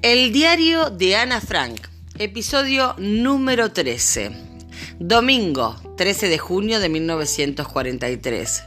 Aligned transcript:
El 0.00 0.32
diario 0.32 0.90
de 0.90 1.16
Ana 1.16 1.40
Frank, 1.40 1.88
episodio 2.20 2.94
número 2.98 3.72
13. 3.72 4.30
Domingo, 5.00 5.74
13 5.96 6.28
de 6.28 6.38
junio 6.38 6.78
de 6.78 6.88
1943. 6.88 8.62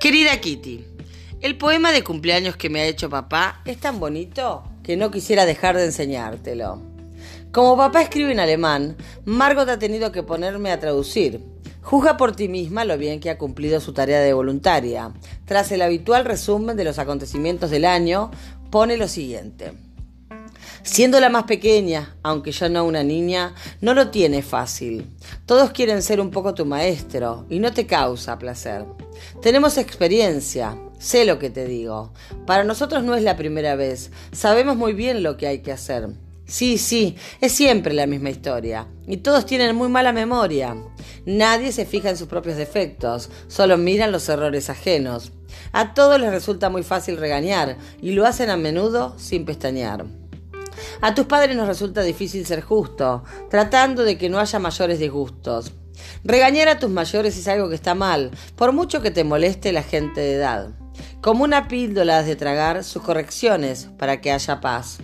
Querida 0.00 0.40
Kitty, 0.40 0.84
el 1.40 1.56
poema 1.56 1.92
de 1.92 2.02
cumpleaños 2.02 2.56
que 2.56 2.68
me 2.68 2.80
ha 2.80 2.86
hecho 2.86 3.08
papá 3.08 3.62
es 3.64 3.78
tan 3.78 4.00
bonito 4.00 4.64
que 4.82 4.96
no 4.96 5.12
quisiera 5.12 5.46
dejar 5.46 5.76
de 5.76 5.84
enseñártelo. 5.84 6.82
Como 7.52 7.76
papá 7.76 8.02
escribe 8.02 8.32
en 8.32 8.40
alemán, 8.40 8.96
Margot 9.24 9.68
ha 9.68 9.78
tenido 9.78 10.10
que 10.10 10.24
ponerme 10.24 10.72
a 10.72 10.80
traducir. 10.80 11.44
Juzga 11.80 12.16
por 12.16 12.34
ti 12.34 12.48
misma 12.48 12.84
lo 12.84 12.98
bien 12.98 13.20
que 13.20 13.30
ha 13.30 13.38
cumplido 13.38 13.78
su 13.78 13.92
tarea 13.92 14.18
de 14.18 14.32
voluntaria. 14.32 15.12
Tras 15.44 15.70
el 15.70 15.82
habitual 15.82 16.24
resumen 16.24 16.76
de 16.76 16.82
los 16.82 16.98
acontecimientos 16.98 17.70
del 17.70 17.84
año, 17.84 18.32
pone 18.72 18.96
lo 18.96 19.06
siguiente. 19.06 19.74
Siendo 20.84 21.20
la 21.20 21.28
más 21.28 21.44
pequeña, 21.44 22.16
aunque 22.24 22.50
ya 22.50 22.68
no 22.68 22.84
una 22.84 23.04
niña, 23.04 23.54
no 23.80 23.94
lo 23.94 24.10
tiene 24.10 24.42
fácil. 24.42 25.06
Todos 25.46 25.70
quieren 25.70 26.02
ser 26.02 26.20
un 26.20 26.30
poco 26.30 26.54
tu 26.54 26.66
maestro 26.66 27.46
y 27.48 27.60
no 27.60 27.72
te 27.72 27.86
causa 27.86 28.38
placer. 28.38 28.84
Tenemos 29.40 29.78
experiencia, 29.78 30.76
sé 30.98 31.24
lo 31.24 31.38
que 31.38 31.50
te 31.50 31.66
digo. 31.66 32.12
Para 32.46 32.64
nosotros 32.64 33.04
no 33.04 33.14
es 33.14 33.22
la 33.22 33.36
primera 33.36 33.76
vez, 33.76 34.10
sabemos 34.32 34.76
muy 34.76 34.92
bien 34.92 35.22
lo 35.22 35.36
que 35.36 35.46
hay 35.46 35.60
que 35.60 35.70
hacer. 35.70 36.08
Sí, 36.46 36.78
sí, 36.78 37.16
es 37.40 37.52
siempre 37.52 37.94
la 37.94 38.08
misma 38.08 38.30
historia. 38.30 38.88
Y 39.06 39.18
todos 39.18 39.46
tienen 39.46 39.76
muy 39.76 39.88
mala 39.88 40.12
memoria. 40.12 40.76
Nadie 41.24 41.70
se 41.70 41.86
fija 41.86 42.10
en 42.10 42.16
sus 42.16 42.26
propios 42.26 42.56
defectos, 42.56 43.30
solo 43.46 43.78
miran 43.78 44.10
los 44.10 44.28
errores 44.28 44.68
ajenos. 44.68 45.30
A 45.70 45.94
todos 45.94 46.20
les 46.20 46.32
resulta 46.32 46.70
muy 46.70 46.82
fácil 46.82 47.18
regañar 47.18 47.78
y 48.02 48.12
lo 48.12 48.26
hacen 48.26 48.50
a 48.50 48.56
menudo 48.56 49.14
sin 49.16 49.44
pestañear. 49.44 50.21
A 51.00 51.14
tus 51.14 51.26
padres 51.26 51.56
nos 51.56 51.66
resulta 51.66 52.02
difícil 52.02 52.46
ser 52.46 52.60
justo, 52.60 53.24
tratando 53.50 54.04
de 54.04 54.18
que 54.18 54.28
no 54.28 54.38
haya 54.38 54.58
mayores 54.58 54.98
disgustos. 54.98 55.72
Regañar 56.24 56.68
a 56.68 56.78
tus 56.78 56.90
mayores 56.90 57.36
es 57.36 57.48
algo 57.48 57.68
que 57.68 57.74
está 57.74 57.94
mal, 57.94 58.30
por 58.56 58.72
mucho 58.72 59.02
que 59.02 59.10
te 59.10 59.24
moleste 59.24 59.72
la 59.72 59.82
gente 59.82 60.20
de 60.20 60.34
edad. 60.34 60.70
Como 61.20 61.44
una 61.44 61.68
píldora 61.68 62.18
has 62.18 62.26
de 62.26 62.36
tragar 62.36 62.84
sus 62.84 63.02
correcciones 63.02 63.88
para 63.98 64.20
que 64.20 64.32
haya 64.32 64.60
paz. 64.60 64.98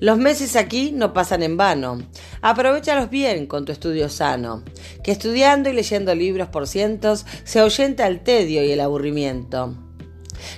Los 0.00 0.18
meses 0.18 0.56
aquí 0.56 0.92
no 0.92 1.12
pasan 1.12 1.42
en 1.42 1.56
vano. 1.56 1.98
Aprovechalos 2.42 3.08
bien 3.08 3.46
con 3.46 3.64
tu 3.64 3.72
estudio 3.72 4.08
sano, 4.08 4.62
que 5.02 5.12
estudiando 5.12 5.70
y 5.70 5.72
leyendo 5.72 6.14
libros 6.14 6.48
por 6.48 6.66
cientos 6.66 7.24
se 7.44 7.60
ahuyenta 7.60 8.06
el 8.06 8.20
tedio 8.20 8.62
y 8.62 8.72
el 8.72 8.80
aburrimiento. 8.80 9.85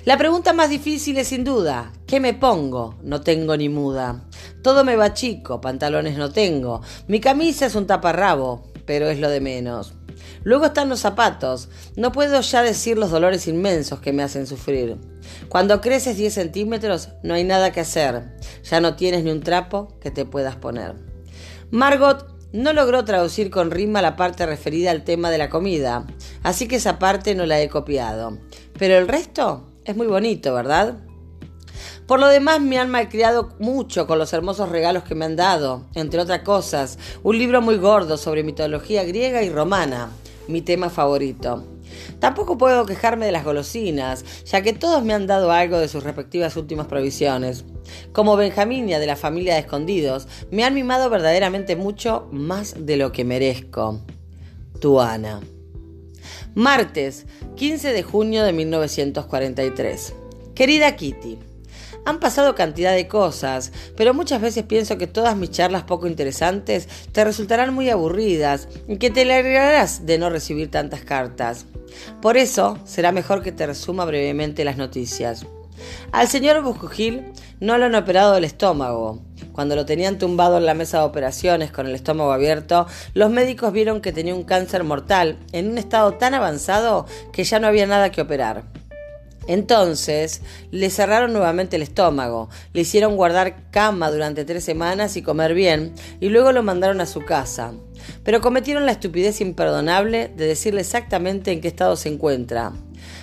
La 0.04 0.16
pregunta 0.16 0.52
más 0.52 0.70
difícil 0.70 1.18
es 1.18 1.28
sin 1.28 1.44
duda, 1.44 1.92
¿qué 2.06 2.20
me 2.20 2.34
pongo? 2.34 2.96
No 3.02 3.20
tengo 3.20 3.56
ni 3.56 3.68
muda. 3.68 4.24
Todo 4.62 4.84
me 4.84 4.96
va 4.96 5.14
chico, 5.14 5.60
pantalones 5.60 6.16
no 6.16 6.30
tengo. 6.30 6.82
Mi 7.06 7.20
camisa 7.20 7.66
es 7.66 7.74
un 7.74 7.86
taparrabo, 7.86 8.64
pero 8.86 9.08
es 9.08 9.18
lo 9.18 9.28
de 9.28 9.40
menos. 9.40 9.94
Luego 10.44 10.66
están 10.66 10.88
los 10.88 11.00
zapatos. 11.00 11.68
No 11.96 12.12
puedo 12.12 12.40
ya 12.40 12.62
decir 12.62 12.96
los 12.96 13.10
dolores 13.10 13.46
inmensos 13.46 14.00
que 14.00 14.12
me 14.12 14.22
hacen 14.22 14.46
sufrir. 14.46 14.96
Cuando 15.48 15.80
creces 15.80 16.16
10 16.16 16.32
centímetros 16.32 17.10
no 17.22 17.34
hay 17.34 17.44
nada 17.44 17.72
que 17.72 17.80
hacer. 17.80 18.36
Ya 18.64 18.80
no 18.80 18.96
tienes 18.96 19.24
ni 19.24 19.30
un 19.30 19.42
trapo 19.42 19.98
que 20.00 20.10
te 20.10 20.24
puedas 20.24 20.56
poner. 20.56 20.94
Margot 21.70 22.34
no 22.52 22.72
logró 22.72 23.04
traducir 23.04 23.50
con 23.50 23.70
rima 23.70 24.00
la 24.00 24.16
parte 24.16 24.46
referida 24.46 24.90
al 24.90 25.04
tema 25.04 25.30
de 25.30 25.36
la 25.36 25.50
comida, 25.50 26.06
así 26.42 26.66
que 26.66 26.76
esa 26.76 26.98
parte 26.98 27.34
no 27.34 27.44
la 27.44 27.60
he 27.60 27.68
copiado. 27.68 28.38
Pero 28.78 28.96
el 28.96 29.06
resto 29.06 29.67
es 29.92 29.96
muy 29.96 30.06
bonito, 30.06 30.54
¿verdad? 30.54 30.98
Por 32.06 32.20
lo 32.20 32.28
demás, 32.28 32.60
mi 32.60 32.76
alma 32.76 33.00
ha 33.00 33.08
criado 33.08 33.50
mucho 33.58 34.06
con 34.06 34.18
los 34.18 34.32
hermosos 34.32 34.70
regalos 34.70 35.02
que 35.04 35.14
me 35.14 35.26
han 35.26 35.36
dado, 35.36 35.84
entre 35.94 36.20
otras 36.20 36.40
cosas, 36.40 36.98
un 37.22 37.38
libro 37.38 37.60
muy 37.60 37.76
gordo 37.76 38.16
sobre 38.16 38.42
mitología 38.42 39.04
griega 39.04 39.42
y 39.42 39.50
romana, 39.50 40.10
mi 40.46 40.62
tema 40.62 40.88
favorito. 40.88 41.64
Tampoco 42.18 42.58
puedo 42.58 42.86
quejarme 42.86 43.26
de 43.26 43.32
las 43.32 43.44
golosinas, 43.44 44.24
ya 44.44 44.62
que 44.62 44.72
todos 44.72 45.04
me 45.04 45.14
han 45.14 45.26
dado 45.26 45.52
algo 45.52 45.78
de 45.78 45.88
sus 45.88 46.02
respectivas 46.02 46.56
últimas 46.56 46.86
provisiones. 46.86 47.64
Como 48.12 48.36
Benjaminia 48.36 48.98
de 48.98 49.06
la 49.06 49.16
familia 49.16 49.54
de 49.54 49.60
escondidos, 49.60 50.28
me 50.50 50.64
han 50.64 50.74
mimado 50.74 51.10
verdaderamente 51.10 51.76
mucho 51.76 52.28
más 52.32 52.74
de 52.78 52.96
lo 52.96 53.12
que 53.12 53.24
merezco. 53.24 54.00
Tu 54.80 55.00
Ana. 55.00 55.40
Martes, 56.54 57.26
15 57.56 57.92
de 57.92 58.02
junio 58.02 58.44
de 58.44 58.52
1943. 58.52 60.14
Querida 60.54 60.96
Kitty, 60.96 61.38
han 62.04 62.20
pasado 62.20 62.54
cantidad 62.54 62.94
de 62.94 63.06
cosas, 63.06 63.72
pero 63.96 64.14
muchas 64.14 64.40
veces 64.40 64.64
pienso 64.64 64.96
que 64.96 65.06
todas 65.06 65.36
mis 65.36 65.50
charlas 65.50 65.82
poco 65.82 66.06
interesantes 66.06 66.88
te 67.12 67.22
resultarán 67.24 67.74
muy 67.74 67.90
aburridas 67.90 68.68
y 68.88 68.96
que 68.96 69.10
te 69.10 69.22
alegrarás 69.22 70.06
de 70.06 70.18
no 70.18 70.30
recibir 70.30 70.70
tantas 70.70 71.02
cartas. 71.02 71.66
Por 72.22 72.36
eso 72.36 72.78
será 72.84 73.12
mejor 73.12 73.42
que 73.42 73.52
te 73.52 73.66
resuma 73.66 74.04
brevemente 74.04 74.64
las 74.64 74.76
noticias. 74.76 75.44
Al 76.12 76.28
señor 76.28 76.62
Buscugil 76.62 77.32
no 77.60 77.78
lo 77.78 77.86
han 77.86 77.94
operado 77.94 78.34
del 78.34 78.44
estómago. 78.44 79.20
Cuando 79.52 79.74
lo 79.74 79.86
tenían 79.86 80.18
tumbado 80.18 80.58
en 80.58 80.66
la 80.66 80.74
mesa 80.74 80.98
de 80.98 81.04
operaciones 81.04 81.72
con 81.72 81.86
el 81.86 81.94
estómago 81.94 82.32
abierto, 82.32 82.86
los 83.14 83.30
médicos 83.30 83.72
vieron 83.72 84.00
que 84.00 84.12
tenía 84.12 84.34
un 84.34 84.44
cáncer 84.44 84.84
mortal 84.84 85.36
en 85.52 85.70
un 85.70 85.78
estado 85.78 86.14
tan 86.14 86.34
avanzado 86.34 87.06
que 87.32 87.44
ya 87.44 87.58
no 87.58 87.66
había 87.66 87.86
nada 87.86 88.10
que 88.10 88.20
operar. 88.20 88.62
Entonces 89.48 90.42
le 90.70 90.90
cerraron 90.90 91.32
nuevamente 91.32 91.76
el 91.76 91.82
estómago, 91.82 92.50
le 92.74 92.82
hicieron 92.82 93.16
guardar 93.16 93.70
cama 93.70 94.10
durante 94.10 94.44
tres 94.44 94.62
semanas 94.62 95.16
y 95.16 95.22
comer 95.22 95.54
bien, 95.54 95.94
y 96.20 96.28
luego 96.28 96.52
lo 96.52 96.62
mandaron 96.62 97.00
a 97.00 97.06
su 97.06 97.24
casa. 97.24 97.72
Pero 98.22 98.42
cometieron 98.42 98.86
la 98.86 98.92
estupidez 98.92 99.40
imperdonable 99.40 100.30
de 100.36 100.46
decirle 100.46 100.82
exactamente 100.82 101.50
en 101.50 101.62
qué 101.62 101.68
estado 101.68 101.96
se 101.96 102.10
encuentra. 102.10 102.72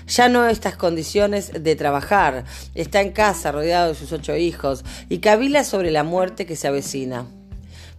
Ya 0.07 0.29
no 0.29 0.47
estas 0.47 0.75
condiciones 0.75 1.51
de 1.63 1.75
trabajar, 1.75 2.45
está 2.73 3.01
en 3.01 3.11
casa 3.11 3.51
rodeado 3.51 3.89
de 3.89 3.95
sus 3.95 4.11
ocho 4.11 4.35
hijos 4.35 4.83
y 5.09 5.19
cavila 5.19 5.63
sobre 5.63 5.91
la 5.91 6.03
muerte 6.03 6.45
que 6.45 6.55
se 6.55 6.67
avecina. 6.67 7.25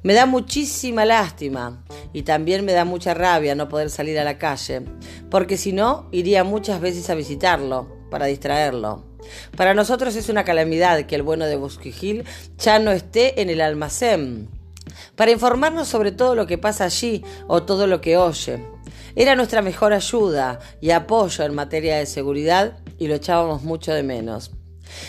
Me 0.03 0.15
da 0.15 0.27
muchísima 0.27 1.05
lástima 1.05 1.83
y 2.13 2.23
también 2.23 2.65
me 2.65 2.73
da 2.73 2.85
mucha 2.85 3.13
rabia 3.13 3.55
no 3.55 3.69
poder 3.69 3.91
salir 3.91 4.19
a 4.19 4.25
la 4.25 4.39
calle, 4.39 4.83
porque 5.31 5.57
si 5.57 5.73
no, 5.73 6.07
iría 6.13 6.45
muchas 6.45 6.81
veces 6.81 7.11
a 7.11 7.15
visitarlo, 7.15 7.89
para 8.11 8.27
distraerlo. 8.27 9.05
Para 9.57 9.75
nosotros 9.75 10.15
es 10.15 10.29
una 10.29 10.45
calamidad 10.45 11.07
que 11.07 11.17
el 11.17 11.23
bueno 11.23 11.47
de 11.47 11.57
Busquijil 11.57 12.25
ya 12.59 12.79
no 12.79 12.93
esté 12.93 13.41
en 13.43 13.51
el 13.51 13.61
almacén, 13.61 14.49
para 15.17 15.33
informarnos 15.33 15.89
sobre 15.89 16.13
todo 16.13 16.35
lo 16.35 16.47
que 16.47 16.59
pasa 16.59 16.85
allí 16.85 17.25
o 17.49 17.65
todo 17.65 17.87
lo 17.87 18.01
que 18.01 18.17
oye. 18.17 18.76
Era 19.15 19.35
nuestra 19.37 19.63
mejor 19.63 19.93
ayuda 19.93 20.59
y 20.81 20.91
apoyo 20.91 21.45
en 21.45 21.55
materia 21.55 21.97
de 21.97 22.07
seguridad 22.07 22.79
y 22.99 23.09
lo 23.09 23.15
echábamos 23.15 23.63
mucho 23.63 23.93
de 23.93 24.03
menos. 24.03 24.51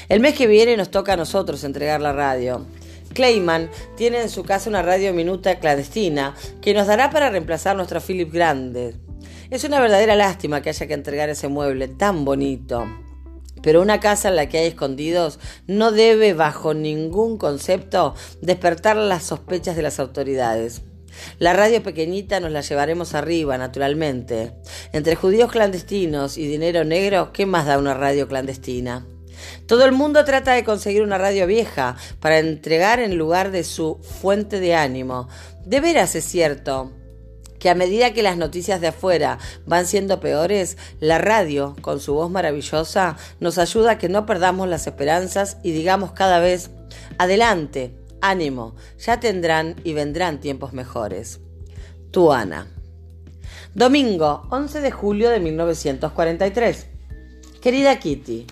El 0.10 0.20
mes 0.20 0.36
que 0.36 0.48
viene 0.48 0.78
nos 0.78 0.90
toca 0.90 1.14
a 1.14 1.18
nosotros 1.18 1.64
entregar 1.64 2.02
la 2.02 2.14
radio. 2.14 2.66
Clayman 3.14 3.70
tiene 3.96 4.22
en 4.22 4.30
su 4.30 4.44
casa 4.44 4.70
una 4.70 4.82
radio 4.82 5.14
minuta 5.14 5.60
clandestina 5.60 6.36
que 6.62 6.74
nos 6.74 6.88
dará 6.88 7.10
para 7.10 7.30
reemplazar 7.30 7.76
nuestro 7.76 8.02
Philip 8.02 8.32
Grande. 8.32 8.96
Es 9.50 9.64
una 9.64 9.80
verdadera 9.80 10.16
lástima 10.16 10.62
que 10.62 10.70
haya 10.70 10.88
que 10.88 10.94
entregar 10.94 11.30
ese 11.30 11.48
mueble 11.48 11.88
tan 11.88 12.26
bonito. 12.26 12.86
Pero 13.64 13.82
una 13.82 14.00
casa 14.00 14.30
en 14.30 14.36
la 14.36 14.50
que 14.50 14.60
hay 14.60 14.68
escondidos 14.68 15.40
no 15.68 15.92
debe, 15.92 16.34
bajo 16.34 16.74
ningún 16.74 17.38
concepto, 17.38 18.14
despertar 18.42 18.98
las 18.98 19.24
sospechas 19.24 19.76
de 19.76 19.82
las 19.82 20.00
autoridades. 20.00 20.84
La 21.40 21.54
radio 21.54 21.84
pequeñita 21.84 22.40
nos 22.40 22.52
la 22.52 22.62
llevaremos 22.62 23.14
arriba, 23.14 23.58
naturalmente. 23.58 24.54
Entre 24.94 25.16
judíos 25.16 25.52
clandestinos 25.52 26.38
y 26.38 26.48
dinero 26.48 26.84
negro, 26.84 27.32
¿qué 27.34 27.46
más 27.46 27.66
da 27.66 27.78
una 27.78 27.94
radio 27.94 28.28
clandestina? 28.28 29.06
Todo 29.66 29.86
el 29.86 29.92
mundo 29.92 30.24
trata 30.26 30.54
de 30.54 30.64
conseguir 30.64 31.04
una 31.04 31.18
radio 31.18 31.48
vieja 31.48 31.96
para 32.20 32.40
entregar 32.40 33.00
en 33.00 33.18
lugar 33.18 33.52
de 33.52 33.64
su 33.64 34.00
fuente 34.02 34.60
de 34.60 34.76
ánimo. 34.76 35.28
De 35.66 35.80
veras 35.80 36.16
es 36.16 36.26
cierto 36.26 36.92
que 37.60 37.70
a 37.70 37.76
medida 37.76 38.14
que 38.14 38.24
las 38.24 38.38
noticias 38.38 38.82
de 38.82 38.88
afuera 38.88 39.40
van 39.66 39.86
siendo 39.86 40.20
peores, 40.20 40.78
la 41.00 41.18
radio, 41.18 41.76
con 41.82 42.00
su 42.00 42.14
voz 42.14 42.30
maravillosa, 42.30 43.18
nos 43.40 43.58
ayuda 43.58 43.92
a 43.92 43.98
que 43.98 44.10
no 44.10 44.26
perdamos 44.26 44.68
las 44.68 44.88
esperanzas 44.88 45.58
y 45.64 45.72
digamos 45.72 46.12
cada 46.12 46.40
vez, 46.40 46.70
adelante, 47.18 47.94
ánimo, 48.22 48.76
ya 49.00 49.20
tendrán 49.20 49.76
y 49.84 49.94
vendrán 49.94 50.40
tiempos 50.40 50.74
mejores. 50.74 51.40
Tu 52.12 52.32
Ana. 52.32 52.68
Domingo, 53.74 54.48
11 54.50 54.82
de 54.82 54.92
julio 54.92 55.30
de 55.30 55.40
1943. 55.40 56.88
Querida 57.62 58.00
Kitty, 58.00 58.48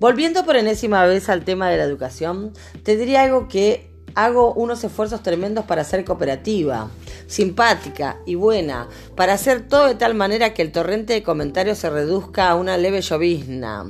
volviendo 0.00 0.44
por 0.44 0.56
enésima 0.56 1.04
vez 1.06 1.28
al 1.28 1.44
tema 1.44 1.68
de 1.70 1.76
la 1.76 1.84
educación, 1.84 2.52
te 2.82 2.96
diría 2.96 3.22
algo 3.22 3.48
que 3.48 3.93
hago 4.14 4.52
unos 4.54 4.82
esfuerzos 4.84 5.22
tremendos 5.22 5.64
para 5.64 5.84
ser 5.84 6.04
cooperativa, 6.04 6.90
simpática 7.26 8.18
y 8.26 8.34
buena, 8.34 8.88
para 9.16 9.34
hacer 9.34 9.68
todo 9.68 9.86
de 9.86 9.94
tal 9.94 10.14
manera 10.14 10.54
que 10.54 10.62
el 10.62 10.72
torrente 10.72 11.12
de 11.12 11.22
comentarios 11.22 11.78
se 11.78 11.90
reduzca 11.90 12.48
a 12.48 12.54
una 12.54 12.76
leve 12.76 13.00
llovizna. 13.00 13.86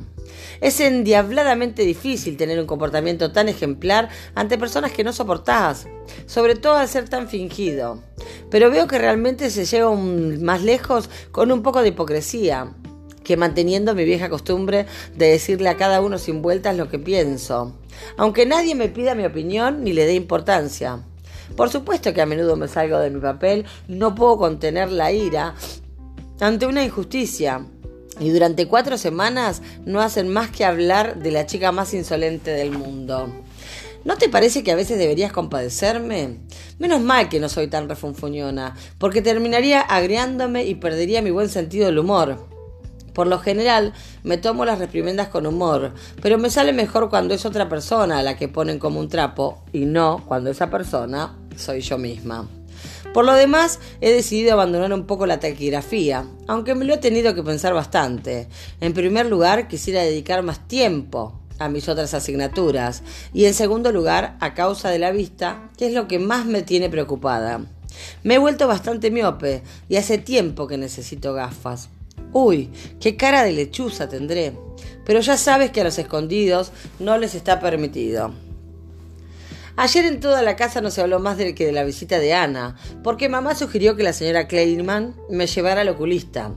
Es 0.61 0.81
endiabladamente 0.81 1.83
difícil 1.83 2.37
tener 2.37 2.59
un 2.59 2.67
comportamiento 2.67 3.33
tan 3.33 3.49
ejemplar 3.49 4.09
ante 4.35 4.59
personas 4.59 4.93
que 4.93 5.05
no 5.05 5.13
soportás, 5.13 5.87
sobre 6.27 6.55
todo 6.55 6.75
al 6.75 6.89
ser 6.89 7.09
tan 7.09 7.29
fingido. 7.29 8.03
Pero 8.51 8.71
veo 8.71 8.87
que 8.87 8.99
realmente 8.99 9.51
se 9.51 9.65
llega 9.65 9.91
más 9.91 10.63
lejos 10.63 11.11
con 11.33 11.53
un 11.53 11.63
poco 11.63 11.83
de 11.83 11.89
hipocresía 11.89 12.73
que 13.25 13.37
manteniendo 13.37 13.95
mi 13.95 14.05
vieja 14.05 14.29
costumbre 14.29 14.87
de 15.17 15.31
decirle 15.31 15.69
a 15.69 15.77
cada 15.77 16.01
uno 16.01 16.19
sin 16.19 16.43
vueltas 16.43 16.77
lo 16.77 16.89
que 16.89 16.99
pienso, 16.99 17.75
aunque 18.17 18.47
nadie 18.47 18.75
me 18.75 18.89
pida 18.89 19.15
mi 19.15 19.25
opinión 19.25 19.83
ni 19.83 19.93
le 19.93 20.07
dé 20.07 20.15
importancia. 20.15 21.03
Por 21.57 21.71
supuesto 21.71 22.13
que 22.15 22.23
a 22.23 22.27
menudo 22.27 22.57
me 22.57 22.69
salgo 22.69 22.99
de 22.99 23.11
mi 23.11 23.21
papel 23.21 23.65
no 23.89 24.15
puedo 24.15 24.39
contener 24.39 24.91
la 24.91 25.13
ira 25.13 25.55
ante 26.41 26.67
una 26.67 26.85
injusticia. 26.85 27.67
Y 28.21 28.31
durante 28.31 28.67
cuatro 28.67 28.97
semanas 28.97 29.61
no 29.85 30.01
hacen 30.01 30.29
más 30.29 30.51
que 30.51 30.65
hablar 30.65 31.19
de 31.19 31.33
la 31.33 31.47
chica 31.47 31.73
más 31.73 31.95
insolente 31.95 32.53
del 32.53 32.71
mundo. 32.71 33.29
¿No 34.05 34.17
te 34.17 34.29
parece 34.29 34.63
que 34.63 34.71
a 34.71 34.77
veces 34.77 34.99
deberías 34.99 35.33
compadecerme? 35.33 36.39
Menos 36.79 37.01
mal 37.01 37.29
que 37.29 37.41
no 37.41 37.49
soy 37.49 37.69
tan 37.69 37.89
refunfuñona, 37.89 38.77
porque 38.99 39.23
terminaría 39.23 39.81
agriándome 39.81 40.65
y 40.65 40.75
perdería 40.75 41.23
mi 41.23 41.31
buen 41.31 41.49
sentido 41.49 41.87
del 41.87 41.99
humor. 41.99 42.54
Por 43.15 43.29
lo 43.29 43.39
general 43.39 43.95
me 44.25 44.37
tomo 44.37 44.65
las 44.65 44.79
reprimendas 44.79 45.29
con 45.29 45.47
humor, 45.47 45.93
pero 46.21 46.37
me 46.37 46.51
sale 46.51 46.73
mejor 46.73 47.09
cuando 47.09 47.33
es 47.33 47.47
otra 47.47 47.69
persona 47.69 48.19
a 48.19 48.23
la 48.23 48.37
que 48.37 48.49
ponen 48.49 48.79
como 48.79 49.01
un 49.01 49.09
trapo 49.09 49.63
y 49.73 49.87
no 49.87 50.23
cuando 50.27 50.51
esa 50.51 50.69
persona 50.69 51.37
soy 51.57 51.81
yo 51.81 51.97
misma. 51.97 52.49
Por 53.15 53.25
lo 53.25 53.35
demás, 53.35 53.79
he 54.01 54.13
decidido 54.13 54.53
abandonar 54.53 54.93
un 54.93 55.07
poco 55.07 55.27
la 55.27 55.39
taquigrafía, 55.39 56.27
aunque 56.49 56.75
me 56.75 56.85
lo 56.85 56.95
he 56.95 56.99
tenido 56.99 57.35
que 57.35 57.45
pensar 57.45 57.73
bastante. 57.73 58.49
En 58.81 58.93
primer 58.93 59.27
lugar, 59.27 59.69
quisiera 59.69 60.03
dedicar 60.03 60.43
más 60.43 60.67
tiempo 60.67 61.41
a 61.61 61.69
mis 61.69 61.89
otras 61.89 62.13
asignaturas 62.15 63.05
y 63.33 63.45
en 63.45 63.55
segundo 63.55 63.93
lugar, 63.93 64.37
a 64.41 64.55
causa 64.55 64.91
de 64.91 64.99
la 64.99 65.13
vista, 65.13 65.71
que 65.77 65.87
es 65.87 65.93
lo 65.93 66.09
que 66.09 66.19
más 66.19 66.47
me 66.47 66.63
tiene 66.63 66.91
preocupada. 66.91 67.61
Me 68.25 68.35
he 68.35 68.39
vuelto 68.39 68.67
bastante 68.67 69.13
miope 69.13 69.63
y 69.89 69.97
hace 69.97 70.19
tiempo 70.19 70.67
que 70.67 70.77
necesito 70.77 71.33
gafas. 71.33 71.91
Uy, 72.35 72.69
qué 73.01 73.17
cara 73.17 73.45
de 73.45 73.53
lechuza 73.53 74.09
tendré. 74.09 74.53
Pero 75.07 75.21
ya 75.21 75.37
sabes 75.37 75.71
que 75.71 75.81
a 75.81 75.85
los 75.85 75.99
escondidos 75.99 76.73
no 76.99 77.17
les 77.17 77.37
está 77.37 77.61
permitido. 77.61 78.35
Ayer 79.77 80.05
en 80.07 80.19
toda 80.19 80.43
la 80.43 80.57
casa 80.57 80.81
no 80.81 80.91
se 80.91 81.01
habló 81.01 81.21
más 81.21 81.39
del 81.39 81.55
que 81.55 81.67
de 81.67 81.73
la 81.73 81.85
visita 81.85 82.19
de 82.19 82.35
Ana, 82.35 82.77
porque 83.05 83.29
mamá 83.29 83.55
sugirió 83.55 83.95
que 83.95 84.03
la 84.03 84.13
señora 84.13 84.49
Kleinman 84.49 85.15
me 85.31 85.47
llevara 85.47 85.83
al 85.83 85.89
oculista. 85.89 86.53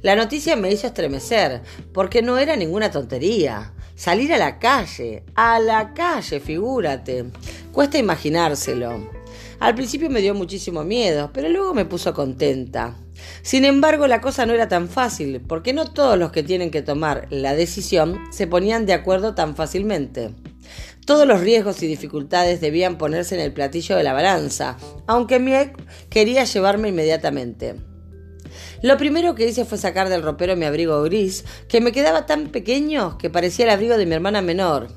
La 0.00 0.16
noticia 0.16 0.56
me 0.56 0.72
hizo 0.72 0.86
estremecer, 0.86 1.60
porque 1.92 2.22
no 2.22 2.38
era 2.38 2.56
ninguna 2.56 2.90
tontería. 2.90 3.74
Salir 3.96 4.32
a 4.32 4.38
la 4.38 4.58
calle, 4.58 5.24
a 5.34 5.58
la 5.60 5.92
calle, 5.92 6.40
figúrate. 6.40 7.26
Cuesta 7.72 7.98
imaginárselo. 7.98 9.17
Al 9.60 9.74
principio 9.74 10.08
me 10.08 10.20
dio 10.20 10.34
muchísimo 10.34 10.84
miedo, 10.84 11.30
pero 11.32 11.48
luego 11.48 11.74
me 11.74 11.84
puso 11.84 12.14
contenta. 12.14 12.96
Sin 13.42 13.64
embargo, 13.64 14.06
la 14.06 14.20
cosa 14.20 14.46
no 14.46 14.52
era 14.52 14.68
tan 14.68 14.88
fácil, 14.88 15.40
porque 15.40 15.72
no 15.72 15.90
todos 15.92 16.16
los 16.16 16.30
que 16.30 16.44
tienen 16.44 16.70
que 16.70 16.82
tomar 16.82 17.26
la 17.30 17.54
decisión 17.54 18.20
se 18.30 18.46
ponían 18.46 18.86
de 18.86 18.92
acuerdo 18.92 19.34
tan 19.34 19.56
fácilmente. 19.56 20.30
Todos 21.04 21.26
los 21.26 21.40
riesgos 21.40 21.82
y 21.82 21.88
dificultades 21.88 22.60
debían 22.60 22.98
ponerse 22.98 23.34
en 23.34 23.40
el 23.40 23.52
platillo 23.52 23.96
de 23.96 24.04
la 24.04 24.12
balanza, 24.12 24.76
aunque 25.06 25.40
Miek 25.40 25.76
quería 26.08 26.44
llevarme 26.44 26.90
inmediatamente. 26.90 27.76
Lo 28.82 28.96
primero 28.96 29.34
que 29.34 29.48
hice 29.48 29.64
fue 29.64 29.78
sacar 29.78 30.08
del 30.08 30.22
ropero 30.22 30.54
mi 30.54 30.66
abrigo 30.66 31.02
gris, 31.02 31.44
que 31.68 31.80
me 31.80 31.92
quedaba 31.92 32.26
tan 32.26 32.48
pequeño 32.48 33.18
que 33.18 33.30
parecía 33.30 33.64
el 33.64 33.72
abrigo 33.72 33.96
de 33.96 34.06
mi 34.06 34.14
hermana 34.14 34.40
menor. 34.40 34.88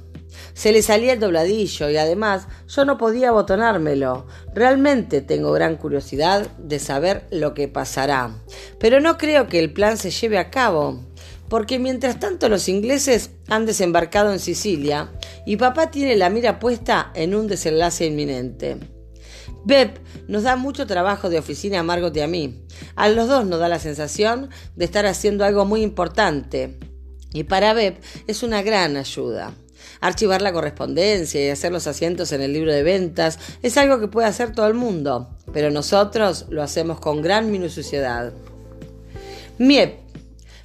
Se 0.53 0.71
le 0.71 0.81
salía 0.81 1.13
el 1.13 1.19
dobladillo 1.19 1.89
y 1.89 1.97
además 1.97 2.47
yo 2.67 2.85
no 2.85 2.97
podía 2.97 3.29
abotonármelo. 3.29 4.27
Realmente 4.53 5.21
tengo 5.21 5.51
gran 5.51 5.75
curiosidad 5.75 6.49
de 6.57 6.79
saber 6.79 7.25
lo 7.31 7.53
que 7.53 7.67
pasará. 7.67 8.35
Pero 8.79 8.99
no 8.99 9.17
creo 9.17 9.47
que 9.47 9.59
el 9.59 9.73
plan 9.73 9.97
se 9.97 10.11
lleve 10.11 10.37
a 10.37 10.49
cabo, 10.49 11.01
porque 11.49 11.79
mientras 11.79 12.19
tanto 12.19 12.49
los 12.49 12.69
ingleses 12.69 13.31
han 13.47 13.65
desembarcado 13.65 14.31
en 14.31 14.39
Sicilia 14.39 15.11
y 15.45 15.57
papá 15.57 15.91
tiene 15.91 16.15
la 16.15 16.29
mira 16.29 16.59
puesta 16.59 17.11
en 17.13 17.35
un 17.35 17.47
desenlace 17.47 18.05
inminente. 18.05 18.77
Beb 19.63 19.99
nos 20.27 20.43
da 20.43 20.55
mucho 20.55 20.87
trabajo 20.87 21.29
de 21.29 21.37
oficina 21.37 21.79
a 21.79 21.83
Margot 21.83 22.15
y 22.15 22.21
a 22.21 22.27
mí. 22.27 22.65
A 22.95 23.09
los 23.09 23.27
dos 23.27 23.45
nos 23.45 23.59
da 23.59 23.67
la 23.67 23.79
sensación 23.79 24.49
de 24.75 24.85
estar 24.85 25.05
haciendo 25.05 25.45
algo 25.45 25.65
muy 25.65 25.81
importante. 25.81 26.79
Y 27.33 27.43
para 27.43 27.73
Beb 27.73 27.99
es 28.27 28.43
una 28.43 28.61
gran 28.61 28.97
ayuda. 28.97 29.53
Archivar 30.01 30.41
la 30.41 30.51
correspondencia 30.51 31.45
y 31.45 31.49
hacer 31.49 31.71
los 31.71 31.87
asientos 31.87 32.31
en 32.31 32.41
el 32.41 32.53
libro 32.53 32.73
de 32.73 32.83
ventas 32.83 33.37
es 33.61 33.77
algo 33.77 33.99
que 33.99 34.07
puede 34.07 34.27
hacer 34.27 34.53
todo 34.53 34.67
el 34.67 34.73
mundo, 34.73 35.29
pero 35.53 35.69
nosotros 35.69 36.47
lo 36.49 36.63
hacemos 36.63 36.99
con 36.99 37.21
gran 37.21 37.51
minuciosidad. 37.51 38.33
Miep 39.59 39.99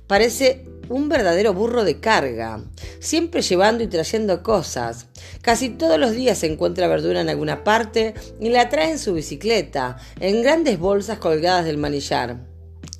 parece 0.06 0.64
un 0.88 1.08
verdadero 1.08 1.52
burro 1.52 1.84
de 1.84 2.00
carga, 2.00 2.62
siempre 3.00 3.42
llevando 3.42 3.84
y 3.84 3.88
trayendo 3.88 4.42
cosas. 4.42 5.06
Casi 5.42 5.68
todos 5.68 5.98
los 5.98 6.12
días 6.12 6.38
se 6.38 6.50
encuentra 6.50 6.88
verdura 6.88 7.20
en 7.20 7.28
alguna 7.28 7.64
parte 7.64 8.14
y 8.40 8.48
la 8.48 8.68
trae 8.68 8.90
en 8.90 8.98
su 8.98 9.14
bicicleta, 9.14 9.98
en 10.20 10.42
grandes 10.42 10.78
bolsas 10.78 11.18
colgadas 11.18 11.64
del 11.64 11.76
manillar. 11.76 12.55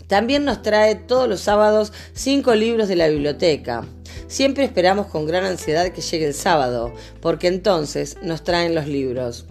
También 0.07 0.45
nos 0.45 0.63
trae 0.63 0.95
todos 0.95 1.29
los 1.29 1.41
sábados 1.41 1.93
cinco 2.13 2.55
libros 2.55 2.89
de 2.89 2.97
la 2.97 3.09
biblioteca. 3.09 3.85
Siempre 4.29 4.65
esperamos 4.65 5.07
con 5.07 5.27
gran 5.27 5.45
ansiedad 5.45 5.89
que 5.89 6.01
llegue 6.01 6.27
el 6.27 6.35
sábado, 6.35 6.93
porque 7.21 7.49
entonces 7.49 8.17
nos 8.23 8.43
traen 8.45 8.75
los 8.75 8.87
libros. 8.87 9.47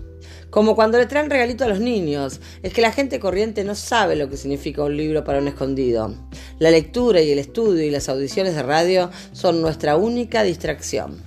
Como 0.50 0.76
cuando 0.76 0.98
le 0.98 1.06
traen 1.06 1.30
regalito 1.30 1.66
a 1.66 1.68
los 1.68 1.82
niños, 1.82 2.40
es 2.64 2.72
que 2.72 2.82
la 2.82 2.94
gente 2.94 3.20
corriente 3.20 3.66
no 3.66 3.76
sabe 3.76 4.16
lo 4.16 4.30
que 4.30 4.38
significa 4.38 4.84
un 4.84 4.96
libro 4.96 5.26
para 5.26 5.40
un 5.40 5.50
escondido. 5.50 6.16
La 6.60 6.72
lectura 6.72 7.22
y 7.22 7.32
el 7.32 7.40
estudio 7.40 7.84
y 7.84 7.92
las 7.92 8.08
audiciones 8.08 8.56
de 8.56 8.64
radio 8.64 9.12
son 9.34 9.62
nuestra 9.62 9.98
única 9.98 10.44
distracción. 10.44 11.22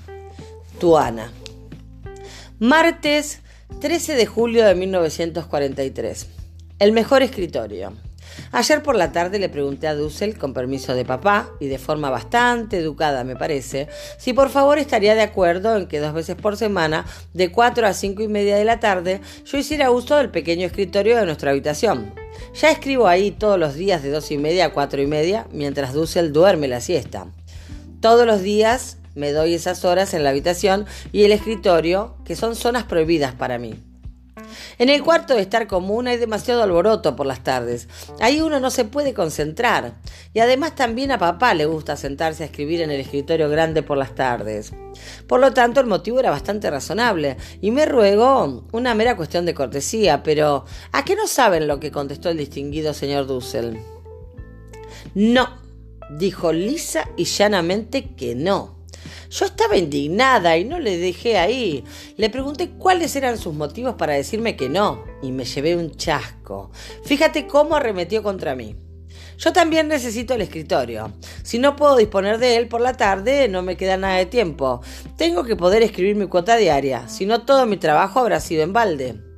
Tuana. 0.80 1.30
Martes 2.58 3.40
13 3.80 4.14
de 4.14 4.26
julio 4.26 4.64
de 4.64 4.74
1943. 4.74 6.26
El 6.78 6.92
mejor 6.92 7.22
escritorio. 7.22 7.92
Ayer 8.52 8.82
por 8.82 8.96
la 8.96 9.12
tarde 9.12 9.38
le 9.38 9.48
pregunté 9.48 9.88
a 9.88 9.94
Dussel, 9.94 10.38
con 10.38 10.54
permiso 10.54 10.94
de 10.94 11.04
papá, 11.04 11.50
y 11.60 11.66
de 11.66 11.78
forma 11.78 12.10
bastante 12.10 12.78
educada 12.78 13.24
me 13.24 13.36
parece, 13.36 13.88
si 14.18 14.32
por 14.32 14.50
favor 14.50 14.78
estaría 14.78 15.14
de 15.14 15.22
acuerdo 15.22 15.76
en 15.76 15.86
que 15.86 16.00
dos 16.00 16.12
veces 16.12 16.36
por 16.36 16.56
semana, 16.56 17.04
de 17.34 17.50
4 17.50 17.86
a 17.86 17.92
5 17.92 18.22
y 18.22 18.28
media 18.28 18.56
de 18.56 18.64
la 18.64 18.80
tarde, 18.80 19.20
yo 19.44 19.58
hiciera 19.58 19.90
uso 19.90 20.16
del 20.16 20.30
pequeño 20.30 20.66
escritorio 20.66 21.16
de 21.16 21.26
nuestra 21.26 21.50
habitación. 21.50 22.12
Ya 22.54 22.70
escribo 22.70 23.08
ahí 23.08 23.30
todos 23.30 23.58
los 23.58 23.74
días 23.74 24.02
de 24.02 24.10
dos 24.10 24.30
y 24.30 24.38
media 24.38 24.66
a 24.66 24.72
cuatro 24.72 25.02
y 25.02 25.06
media, 25.06 25.46
mientras 25.52 25.92
Dussel 25.92 26.32
duerme 26.32 26.68
la 26.68 26.80
siesta. 26.80 27.26
Todos 28.00 28.26
los 28.26 28.42
días 28.42 28.98
me 29.14 29.32
doy 29.32 29.54
esas 29.54 29.84
horas 29.84 30.14
en 30.14 30.22
la 30.22 30.30
habitación 30.30 30.86
y 31.12 31.24
el 31.24 31.32
escritorio, 31.32 32.16
que 32.24 32.36
son 32.36 32.54
zonas 32.54 32.84
prohibidas 32.84 33.34
para 33.34 33.58
mí. 33.58 33.87
En 34.78 34.88
el 34.88 35.02
cuarto 35.02 35.34
de 35.34 35.42
estar 35.42 35.66
común 35.66 36.08
hay 36.08 36.16
demasiado 36.16 36.62
alboroto 36.62 37.16
por 37.16 37.26
las 37.26 37.42
tardes. 37.42 37.88
Ahí 38.20 38.40
uno 38.40 38.60
no 38.60 38.70
se 38.70 38.84
puede 38.84 39.14
concentrar. 39.14 39.94
Y 40.34 40.40
además 40.40 40.74
también 40.74 41.10
a 41.10 41.18
papá 41.18 41.54
le 41.54 41.66
gusta 41.66 41.96
sentarse 41.96 42.42
a 42.42 42.46
escribir 42.46 42.80
en 42.80 42.90
el 42.90 43.00
escritorio 43.00 43.48
grande 43.48 43.82
por 43.82 43.98
las 43.98 44.14
tardes. 44.14 44.72
Por 45.26 45.40
lo 45.40 45.52
tanto, 45.52 45.80
el 45.80 45.86
motivo 45.86 46.20
era 46.20 46.30
bastante 46.30 46.70
razonable. 46.70 47.36
Y 47.60 47.70
me 47.70 47.86
ruego 47.86 48.66
una 48.72 48.94
mera 48.94 49.16
cuestión 49.16 49.46
de 49.46 49.54
cortesía, 49.54 50.22
pero 50.22 50.64
¿a 50.92 51.04
qué 51.04 51.16
no 51.16 51.26
saben 51.26 51.66
lo 51.66 51.80
que 51.80 51.90
contestó 51.90 52.30
el 52.30 52.38
distinguido 52.38 52.94
señor 52.94 53.26
Dussel? 53.26 53.78
No, 55.14 55.58
dijo 56.10 56.52
lisa 56.52 57.08
y 57.16 57.24
llanamente 57.24 58.14
que 58.14 58.34
no. 58.34 58.77
Yo 59.30 59.46
estaba 59.46 59.76
indignada 59.76 60.56
y 60.56 60.64
no 60.64 60.78
le 60.78 60.98
dejé 60.98 61.38
ahí. 61.38 61.84
Le 62.16 62.30
pregunté 62.30 62.70
cuáles 62.70 63.14
eran 63.16 63.38
sus 63.38 63.54
motivos 63.54 63.94
para 63.94 64.14
decirme 64.14 64.56
que 64.56 64.68
no, 64.68 65.04
y 65.22 65.32
me 65.32 65.44
llevé 65.44 65.76
un 65.76 65.96
chasco. 65.96 66.70
Fíjate 67.04 67.46
cómo 67.46 67.76
arremetió 67.76 68.22
contra 68.22 68.54
mí. 68.54 68.76
Yo 69.38 69.52
también 69.52 69.86
necesito 69.86 70.34
el 70.34 70.40
escritorio. 70.40 71.12
Si 71.44 71.60
no 71.60 71.76
puedo 71.76 71.96
disponer 71.96 72.38
de 72.38 72.56
él 72.56 72.66
por 72.66 72.80
la 72.80 72.94
tarde, 72.94 73.46
no 73.48 73.62
me 73.62 73.76
queda 73.76 73.96
nada 73.96 74.16
de 74.16 74.26
tiempo. 74.26 74.80
Tengo 75.16 75.44
que 75.44 75.54
poder 75.54 75.82
escribir 75.82 76.16
mi 76.16 76.26
cuota 76.26 76.56
diaria, 76.56 77.08
si 77.08 77.24
no 77.24 77.42
todo 77.42 77.64
mi 77.64 77.76
trabajo 77.76 78.18
habrá 78.18 78.40
sido 78.40 78.64
en 78.64 78.72
balde. 78.72 79.28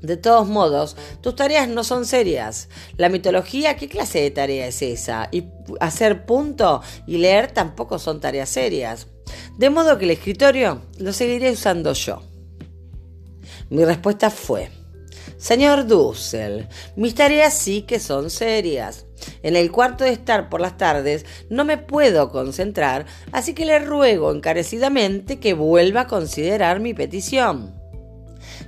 De 0.00 0.16
todos 0.16 0.48
modos, 0.48 0.96
tus 1.20 1.36
tareas 1.36 1.68
no 1.68 1.84
son 1.84 2.06
serias. 2.06 2.70
La 2.96 3.10
mitología, 3.10 3.76
¿qué 3.76 3.86
clase 3.86 4.20
de 4.20 4.30
tarea 4.30 4.66
es 4.66 4.80
esa? 4.80 5.28
Y 5.30 5.44
hacer 5.78 6.24
punto 6.24 6.80
y 7.06 7.18
leer 7.18 7.52
tampoco 7.52 7.98
son 7.98 8.18
tareas 8.18 8.48
serias. 8.48 9.08
De 9.56 9.70
modo 9.70 9.98
que 9.98 10.04
el 10.04 10.12
escritorio 10.12 10.82
lo 10.98 11.12
seguiré 11.12 11.50
usando 11.50 11.92
yo. 11.92 12.22
Mi 13.68 13.84
respuesta 13.84 14.30
fue, 14.30 14.70
Señor 15.38 15.86
Dussel, 15.86 16.68
mis 16.96 17.14
tareas 17.14 17.54
sí 17.54 17.82
que 17.82 17.98
son 17.98 18.30
serias. 18.30 19.06
En 19.42 19.56
el 19.56 19.70
cuarto 19.70 20.04
de 20.04 20.10
estar 20.10 20.48
por 20.48 20.60
las 20.60 20.76
tardes 20.76 21.24
no 21.48 21.64
me 21.64 21.78
puedo 21.78 22.30
concentrar, 22.30 23.06
así 23.32 23.54
que 23.54 23.64
le 23.64 23.78
ruego 23.78 24.32
encarecidamente 24.32 25.40
que 25.40 25.54
vuelva 25.54 26.02
a 26.02 26.06
considerar 26.06 26.80
mi 26.80 26.94
petición. 26.94 27.74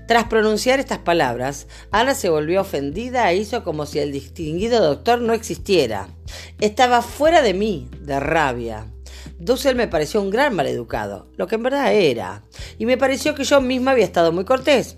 Tras 0.08 0.24
pronunciar 0.24 0.80
estas 0.80 0.98
palabras, 0.98 1.66
Ana 1.90 2.14
se 2.14 2.28
volvió 2.28 2.60
ofendida 2.60 3.30
e 3.30 3.36
hizo 3.36 3.64
como 3.64 3.86
si 3.86 3.98
el 3.98 4.12
distinguido 4.12 4.82
doctor 4.82 5.20
no 5.20 5.32
existiera. 5.32 6.08
Estaba 6.60 7.02
fuera 7.02 7.42
de 7.42 7.54
mí, 7.54 7.88
de 8.00 8.18
rabia. 8.18 8.91
Dussel 9.38 9.76
me 9.76 9.88
pareció 9.88 10.20
un 10.20 10.30
gran 10.30 10.54
maleducado, 10.54 11.26
lo 11.36 11.46
que 11.46 11.56
en 11.56 11.62
verdad 11.62 11.92
era, 11.92 12.44
y 12.78 12.86
me 12.86 12.98
pareció 12.98 13.34
que 13.34 13.44
yo 13.44 13.60
misma 13.60 13.92
había 13.92 14.04
estado 14.04 14.32
muy 14.32 14.44
cortés. 14.44 14.96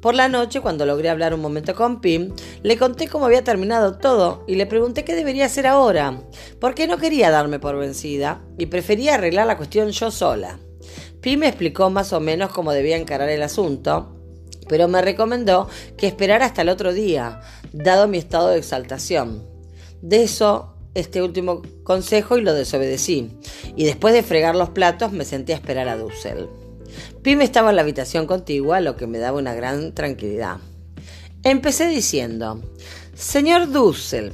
Por 0.00 0.14
la 0.14 0.28
noche, 0.28 0.62
cuando 0.62 0.86
logré 0.86 1.10
hablar 1.10 1.34
un 1.34 1.40
momento 1.40 1.74
con 1.74 2.00
Pim, 2.00 2.32
le 2.62 2.78
conté 2.78 3.06
cómo 3.06 3.26
había 3.26 3.44
terminado 3.44 3.98
todo 3.98 4.44
y 4.46 4.54
le 4.54 4.64
pregunté 4.64 5.04
qué 5.04 5.14
debería 5.14 5.44
hacer 5.44 5.66
ahora, 5.66 6.22
porque 6.58 6.86
no 6.86 6.96
quería 6.96 7.30
darme 7.30 7.58
por 7.58 7.76
vencida 7.76 8.40
y 8.56 8.66
prefería 8.66 9.14
arreglar 9.14 9.46
la 9.46 9.58
cuestión 9.58 9.90
yo 9.90 10.10
sola. 10.10 10.58
Pim 11.20 11.40
me 11.40 11.48
explicó 11.48 11.90
más 11.90 12.14
o 12.14 12.20
menos 12.20 12.50
cómo 12.50 12.72
debía 12.72 12.96
encarar 12.96 13.28
el 13.28 13.42
asunto, 13.42 14.16
pero 14.68 14.88
me 14.88 15.02
recomendó 15.02 15.68
que 15.98 16.06
esperara 16.06 16.46
hasta 16.46 16.62
el 16.62 16.70
otro 16.70 16.94
día, 16.94 17.42
dado 17.72 18.08
mi 18.08 18.16
estado 18.16 18.48
de 18.48 18.58
exaltación. 18.58 19.46
De 20.00 20.22
eso 20.22 20.76
este 20.94 21.22
último 21.22 21.62
consejo 21.84 22.38
y 22.38 22.42
lo 22.42 22.54
desobedecí, 22.54 23.30
y 23.76 23.84
después 23.84 24.14
de 24.14 24.22
fregar 24.22 24.56
los 24.56 24.70
platos 24.70 25.12
me 25.12 25.24
senté 25.24 25.52
a 25.52 25.56
esperar 25.56 25.88
a 25.88 25.96
Dussel. 25.96 26.48
Pim 27.22 27.40
estaba 27.40 27.70
en 27.70 27.76
la 27.76 27.82
habitación 27.82 28.26
contigua, 28.26 28.80
lo 28.80 28.96
que 28.96 29.06
me 29.06 29.18
daba 29.18 29.38
una 29.38 29.54
gran 29.54 29.94
tranquilidad. 29.94 30.58
Empecé 31.42 31.88
diciendo, 31.88 32.60
Señor 33.14 33.70
Dussel, 33.70 34.32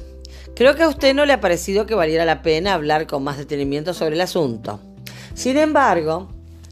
creo 0.55 0.75
que 0.75 0.83
a 0.83 0.89
usted 0.89 1.13
no 1.13 1.25
le 1.25 1.33
ha 1.33 1.41
parecido 1.41 1.85
que 1.85 1.95
valiera 1.95 2.25
la 2.25 2.41
pena 2.41 2.73
hablar 2.73 3.07
con 3.07 3.23
más 3.23 3.37
detenimiento 3.37 3.93
sobre 3.93 4.15
el 4.15 4.21
asunto. 4.21 4.79
Sin 5.35 5.57
embargo, 5.57 6.29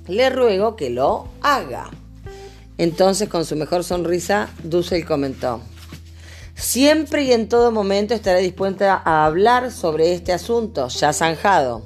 le 0.07 0.29
ruego 0.29 0.75
que 0.75 0.89
lo 0.89 1.27
haga. 1.41 1.89
Entonces, 2.77 3.29
con 3.29 3.45
su 3.45 3.55
mejor 3.55 3.83
sonrisa, 3.83 4.49
Dussel 4.63 5.05
comentó, 5.05 5.61
Siempre 6.55 7.23
y 7.23 7.33
en 7.33 7.49
todo 7.49 7.71
momento 7.71 8.13
estaré 8.13 8.39
dispuesta 8.39 9.01
a 9.03 9.25
hablar 9.25 9.71
sobre 9.71 10.13
este 10.13 10.31
asunto, 10.31 10.87
ya 10.87 11.11
zanjado. 11.11 11.85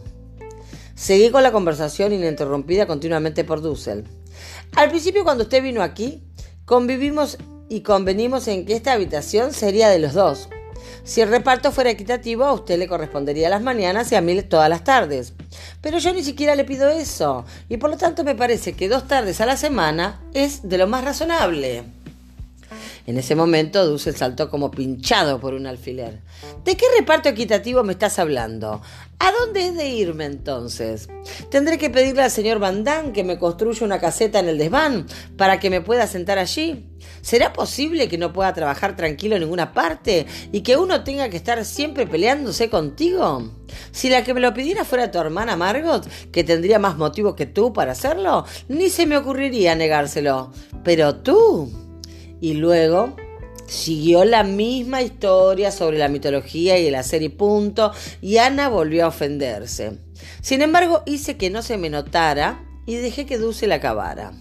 Seguí 0.94 1.32
con 1.32 1.42
la 1.42 1.52
conversación 1.52 2.14
ininterrumpida 2.14 2.86
continuamente 2.86 3.44
por 3.44 3.62
Dussel. 3.62 4.06
Al 4.76 4.90
principio 4.90 5.24
cuando 5.24 5.44
usted 5.44 5.64
vino 5.64 5.82
aquí, 5.82 6.24
convivimos 6.66 7.40
y 7.68 7.82
convenimos 7.82 8.48
en 8.48 8.66
que 8.66 8.76
esta 8.76 8.94
habitación 8.94 9.54
sería 9.54 9.90
de 9.90 9.98
los 9.98 10.14
dos. 10.14 10.50
Si 11.04 11.22
el 11.22 11.30
reparto 11.30 11.72
fuera 11.72 11.90
equitativo, 11.90 12.46
a 12.46 12.54
usted 12.54 12.78
le 12.78 12.88
correspondería 12.88 13.50
las 13.50 13.64
mañanas 13.64 14.12
y 14.12 14.16
a 14.16 14.22
mí 14.22 14.40
todas 14.44 14.70
las 14.70 14.84
tardes. 14.84 15.34
Pero 15.82 15.98
yo 15.98 16.14
ni 16.14 16.24
siquiera 16.24 16.54
le 16.54 16.64
pido 16.64 16.90
eso, 16.90 17.44
y 17.70 17.78
por 17.78 17.90
lo 17.90 17.98
tanto 17.98 18.24
me 18.24 18.36
parece 18.36 18.74
que 18.74 18.88
dos 18.88 19.08
tardes 19.08 19.42
a 19.42 19.48
la 19.48 19.58
semana 19.58 20.22
es 20.34 20.70
de 20.70 20.78
lo 20.78 20.88
más 20.88 21.04
razonable. 21.04 21.86
En 23.10 23.18
ese 23.18 23.36
momento 23.36 23.88
Dussel 23.88 24.16
saltó 24.16 24.52
como 24.52 24.70
pinchado 24.70 25.40
por 25.40 25.56
un 25.56 25.66
alfiler. 25.66 26.22
¿De 26.64 26.78
qué 26.78 26.86
reparto 26.96 27.28
equitativo 27.28 27.84
me 27.84 27.94
estás 27.94 28.20
hablando? 28.20 28.84
¿A 29.18 29.32
dónde 29.32 29.66
es 29.66 29.76
de 29.76 29.90
irme 29.90 30.26
entonces? 30.26 31.10
¿Tendré 31.50 31.80
que 31.80 31.90
pedirle 31.90 32.22
al 32.22 32.30
señor 32.30 32.60
Van 32.60 32.84
Damme 32.84 33.12
que 33.12 33.24
me 33.24 33.40
construya 33.40 33.84
una 33.84 34.00
caseta 34.00 34.38
en 34.38 34.50
el 34.50 34.60
desván 34.60 35.08
para 35.38 35.60
que 35.60 35.72
me 35.72 35.82
pueda 35.82 36.06
sentar 36.06 36.38
allí? 36.38 36.86
¿Será 37.22 37.52
posible 37.52 38.08
que 38.08 38.20
no 38.20 38.32
pueda 38.32 38.54
trabajar 38.54 38.96
tranquilo 38.96 39.38
en 39.38 39.42
ninguna 39.42 39.74
parte 39.74 40.28
y 40.52 40.62
que 40.62 40.78
uno 40.78 41.04
tenga 41.04 41.30
que 41.30 41.38
estar 41.38 41.66
siempre 41.66 42.06
peleándose 42.06 42.70
contigo? 42.70 43.56
Si 43.90 44.12
la 44.12 44.24
que 44.24 44.36
me 44.36 44.40
lo 44.40 44.54
pidiera 44.54 44.86
fuera 44.86 45.10
tu 45.10 45.18
hermana 45.18 45.56
Margot, 45.56 46.08
que 46.32 46.44
tendría 46.44 46.78
más 46.78 46.96
motivo 46.96 47.36
que 47.36 47.48
tú 47.48 47.74
para 47.74 47.94
hacerlo, 47.94 48.46
ni 48.68 48.92
se 48.92 49.08
me 49.08 49.18
ocurriría 49.18 49.74
negárselo. 49.74 50.52
Pero 50.84 51.16
tú... 51.16 51.89
Y 52.42 52.54
luego 52.54 53.16
siguió 53.68 54.26
la 54.26 54.44
misma 54.44 55.02
historia 55.02 55.72
sobre 55.72 55.98
la 55.98 56.08
mitología 56.08 56.78
y 56.80 56.88
el 56.88 56.96
hacer 56.96 57.22
y 57.22 57.30
punto, 57.30 57.92
y 58.22 58.38
Ana 58.38 58.70
volvió 58.70 59.06
a 59.06 59.10
ofenderse. 59.10 60.00
Sin 60.42 60.62
embargo, 60.62 61.04
hice 61.06 61.38
que 61.38 61.50
no 61.50 61.62
se 61.62 61.78
me 61.78 61.90
notara 61.90 62.66
y 62.86 62.96
dejé 62.96 63.26
que 63.26 63.38
Dulce 63.38 63.68
la 63.68 63.76
acabara. 63.76 64.34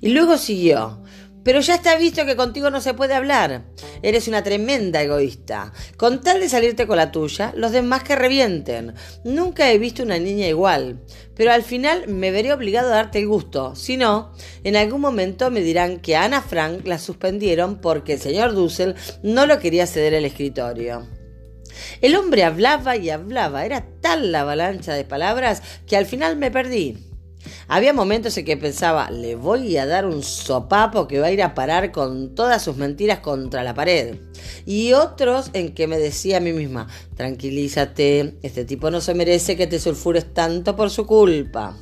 Y 0.00 0.10
luego 0.10 0.36
siguió. 0.36 1.01
Pero 1.44 1.60
ya 1.60 1.74
está 1.74 1.96
visto 1.96 2.24
que 2.24 2.36
contigo 2.36 2.70
no 2.70 2.80
se 2.80 2.94
puede 2.94 3.14
hablar. 3.14 3.64
Eres 4.02 4.28
una 4.28 4.42
tremenda 4.42 5.02
egoísta. 5.02 5.72
Con 5.96 6.20
tal 6.20 6.40
de 6.40 6.48
salirte 6.48 6.86
con 6.86 6.96
la 6.96 7.10
tuya, 7.10 7.52
los 7.56 7.72
demás 7.72 8.04
que 8.04 8.16
revienten. 8.16 8.94
Nunca 9.24 9.70
he 9.70 9.78
visto 9.78 10.02
una 10.02 10.18
niña 10.18 10.46
igual. 10.46 11.00
Pero 11.34 11.52
al 11.52 11.62
final 11.62 12.08
me 12.08 12.30
veré 12.30 12.52
obligado 12.52 12.88
a 12.88 12.96
darte 12.96 13.18
el 13.18 13.28
gusto. 13.28 13.74
Si 13.74 13.96
no, 13.96 14.32
en 14.64 14.76
algún 14.76 15.00
momento 15.00 15.50
me 15.50 15.60
dirán 15.60 16.00
que 16.00 16.16
Ana 16.16 16.42
Frank 16.42 16.86
la 16.86 16.98
suspendieron 16.98 17.80
porque 17.80 18.14
el 18.14 18.20
señor 18.20 18.54
Dussel 18.54 18.94
no 19.22 19.46
lo 19.46 19.58
quería 19.58 19.86
ceder 19.86 20.14
el 20.14 20.24
escritorio. 20.24 21.06
El 22.00 22.16
hombre 22.16 22.44
hablaba 22.44 22.96
y 22.96 23.10
hablaba. 23.10 23.64
Era 23.64 23.86
tal 24.00 24.32
la 24.32 24.42
avalancha 24.42 24.94
de 24.94 25.04
palabras 25.04 25.62
que 25.86 25.96
al 25.96 26.06
final 26.06 26.36
me 26.36 26.50
perdí. 26.50 27.11
Había 27.74 27.94
momentos 27.94 28.36
en 28.36 28.44
que 28.44 28.58
pensaba, 28.58 29.10
le 29.10 29.34
voy 29.34 29.78
a 29.78 29.86
dar 29.86 30.04
un 30.04 30.22
sopapo 30.22 31.08
que 31.08 31.20
va 31.20 31.28
a 31.28 31.32
ir 31.32 31.42
a 31.42 31.54
parar 31.54 31.90
con 31.90 32.34
todas 32.34 32.62
sus 32.62 32.76
mentiras 32.76 33.20
contra 33.20 33.64
la 33.64 33.72
pared. 33.72 34.16
Y 34.66 34.92
otros 34.92 35.48
en 35.54 35.72
que 35.72 35.86
me 35.86 35.96
decía 35.96 36.36
a 36.36 36.40
mí 36.40 36.52
misma, 36.52 36.86
tranquilízate, 37.16 38.36
este 38.42 38.66
tipo 38.66 38.90
no 38.90 39.00
se 39.00 39.14
merece 39.14 39.56
que 39.56 39.66
te 39.66 39.80
sulfures 39.80 40.34
tanto 40.34 40.76
por 40.76 40.90
su 40.90 41.06
culpa. 41.06 41.74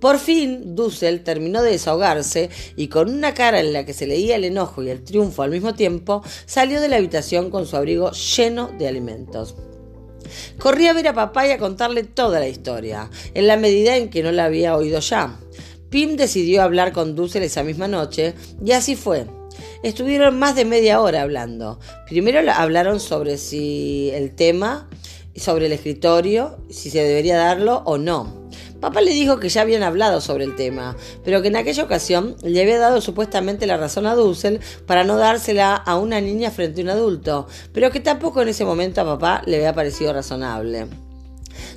Por 0.00 0.20
fin, 0.20 0.76
Dussel 0.76 1.24
terminó 1.24 1.62
de 1.62 1.72
desahogarse 1.72 2.48
y 2.76 2.86
con 2.86 3.10
una 3.12 3.34
cara 3.34 3.58
en 3.58 3.72
la 3.72 3.84
que 3.84 3.94
se 3.94 4.06
leía 4.06 4.36
el 4.36 4.44
enojo 4.44 4.84
y 4.84 4.90
el 4.90 5.02
triunfo 5.02 5.42
al 5.42 5.50
mismo 5.50 5.74
tiempo, 5.74 6.22
salió 6.46 6.80
de 6.80 6.90
la 6.90 6.94
habitación 6.94 7.50
con 7.50 7.66
su 7.66 7.76
abrigo 7.76 8.12
lleno 8.12 8.70
de 8.78 8.86
alimentos. 8.86 9.56
Corrí 10.58 10.86
a 10.86 10.92
ver 10.92 11.08
a 11.08 11.14
papá 11.14 11.46
y 11.46 11.50
a 11.50 11.58
contarle 11.58 12.04
toda 12.04 12.40
la 12.40 12.48
historia, 12.48 13.10
en 13.34 13.46
la 13.46 13.56
medida 13.56 13.96
en 13.96 14.10
que 14.10 14.22
no 14.22 14.32
la 14.32 14.44
había 14.44 14.76
oído 14.76 15.00
ya. 15.00 15.38
Pim 15.90 16.16
decidió 16.16 16.62
hablar 16.62 16.92
con 16.92 17.14
Dussel 17.14 17.42
esa 17.42 17.62
misma 17.62 17.88
noche 17.88 18.34
y 18.64 18.72
así 18.72 18.94
fue. 18.94 19.26
Estuvieron 19.82 20.38
más 20.38 20.54
de 20.56 20.64
media 20.64 21.00
hora 21.00 21.22
hablando. 21.22 21.78
Primero 22.08 22.40
hablaron 22.52 23.00
sobre 23.00 23.38
si 23.38 24.10
el 24.12 24.34
tema, 24.34 24.88
sobre 25.36 25.66
el 25.66 25.72
escritorio, 25.72 26.58
si 26.68 26.90
se 26.90 27.02
debería 27.02 27.36
darlo 27.36 27.82
o 27.84 27.96
no. 27.96 28.37
Papá 28.80 29.00
le 29.00 29.10
dijo 29.10 29.40
que 29.40 29.48
ya 29.48 29.62
habían 29.62 29.82
hablado 29.82 30.20
sobre 30.20 30.44
el 30.44 30.54
tema, 30.54 30.96
pero 31.24 31.42
que 31.42 31.48
en 31.48 31.56
aquella 31.56 31.82
ocasión 31.82 32.36
le 32.42 32.62
había 32.62 32.78
dado 32.78 33.00
supuestamente 33.00 33.66
la 33.66 33.76
razón 33.76 34.06
a 34.06 34.14
Dussel 34.14 34.60
para 34.86 35.02
no 35.02 35.16
dársela 35.16 35.74
a 35.74 35.96
una 35.96 36.20
niña 36.20 36.52
frente 36.52 36.80
a 36.80 36.84
un 36.84 36.90
adulto, 36.90 37.48
pero 37.72 37.90
que 37.90 37.98
tampoco 37.98 38.40
en 38.42 38.48
ese 38.48 38.64
momento 38.64 39.00
a 39.00 39.04
papá 39.04 39.42
le 39.46 39.56
había 39.56 39.74
parecido 39.74 40.12
razonable. 40.12 40.86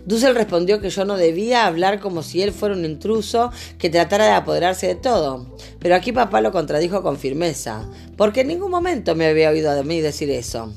Dussel 0.05 0.35
respondió 0.35 0.79
que 0.79 0.91
yo 0.91 1.05
no 1.05 1.17
debía 1.17 1.65
hablar 1.65 1.99
como 1.99 2.21
si 2.21 2.43
él 2.43 2.51
fuera 2.51 2.75
un 2.75 2.85
intruso 2.85 3.51
que 3.79 3.89
tratara 3.89 4.25
de 4.25 4.33
apoderarse 4.33 4.87
de 4.87 4.95
todo. 4.95 5.47
Pero 5.79 5.95
aquí 5.95 6.11
papá 6.11 6.41
lo 6.41 6.51
contradijo 6.51 7.01
con 7.01 7.17
firmeza, 7.17 7.87
porque 8.15 8.41
en 8.41 8.47
ningún 8.47 8.69
momento 8.69 9.15
me 9.15 9.27
había 9.27 9.49
oído 9.49 9.71
a 9.71 9.83
mí 9.83 10.01
decir 10.01 10.29
eso. 10.29 10.71